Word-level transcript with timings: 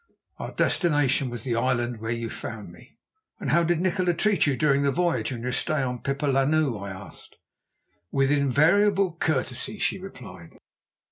Our 0.39 0.51
destination 0.51 1.29
was 1.29 1.43
the 1.43 1.55
island 1.55 2.01
where 2.01 2.09
you 2.09 2.27
found 2.31 2.71
me." 2.71 2.97
"And 3.39 3.51
how 3.51 3.61
did 3.63 3.79
Nikola 3.79 4.15
treat 4.15 4.47
you 4.47 4.57
during 4.57 4.81
the 4.81 4.89
voyage 4.91 5.31
and 5.31 5.43
your 5.43 5.51
stay 5.51 5.83
on 5.83 5.99
Pipa 5.99 6.25
Lannu?" 6.25 6.75
I 6.81 6.89
asked. 6.89 7.35
"With 8.11 8.31
invariable 8.31 9.11
courtesy," 9.15 9.77
she 9.77 9.99
replied. 9.99 10.57